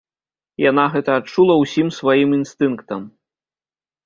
Яна 0.69 0.85
гэта 0.95 1.17
адчула 1.21 1.57
ўсім 1.63 1.93
сваім 1.99 2.29
інстынктам. 2.39 3.01